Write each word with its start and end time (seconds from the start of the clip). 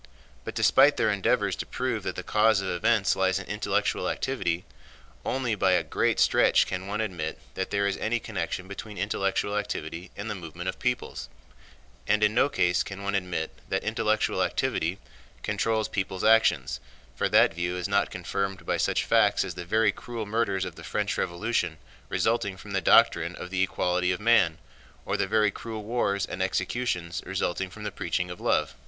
But 0.43 0.55
despite 0.55 0.97
their 0.97 1.11
endeavors 1.11 1.55
to 1.57 1.65
prove 1.67 2.01
that 2.01 2.15
the 2.15 2.23
cause 2.23 2.59
of 2.59 2.67
events 2.67 3.15
lies 3.15 3.37
in 3.37 3.45
intellectual 3.45 4.09
activity, 4.09 4.65
only 5.23 5.53
by 5.53 5.73
a 5.73 5.83
great 5.83 6.19
stretch 6.19 6.65
can 6.65 6.87
one 6.87 6.99
admit 7.01 7.37
that 7.53 7.69
there 7.69 7.85
is 7.85 7.97
any 7.97 8.19
connection 8.19 8.67
between 8.67 8.97
intellectual 8.97 9.55
activity 9.55 10.09
and 10.17 10.27
the 10.27 10.33
movement 10.33 10.69
of 10.69 10.79
peoples, 10.79 11.29
and 12.07 12.23
in 12.23 12.33
no 12.33 12.49
case 12.49 12.81
can 12.81 13.03
one 13.03 13.13
admit 13.13 13.51
that 13.69 13.83
intellectual 13.83 14.41
activity 14.41 14.97
controls 15.43 15.87
people's 15.87 16.23
actions, 16.23 16.79
for 17.15 17.29
that 17.29 17.53
view 17.53 17.77
is 17.77 17.87
not 17.87 18.09
confirmed 18.09 18.65
by 18.65 18.77
such 18.77 19.05
facts 19.05 19.45
as 19.45 19.53
the 19.53 19.65
very 19.65 19.91
cruel 19.91 20.25
murders 20.25 20.65
of 20.65 20.77
the 20.77 20.83
French 20.83 21.15
Revolution 21.15 21.77
resulting 22.09 22.57
from 22.57 22.71
the 22.71 22.81
doctrine 22.81 23.35
of 23.35 23.51
the 23.51 23.61
equality 23.61 24.11
of 24.11 24.19
man, 24.19 24.57
or 25.05 25.15
the 25.15 25.27
very 25.27 25.51
cruel 25.51 25.83
wars 25.83 26.25
and 26.25 26.41
executions 26.41 27.21
resulting 27.23 27.69
from 27.69 27.83
the 27.83 27.91
preaching 27.91 28.31
of 28.31 28.41
love. 28.41 28.73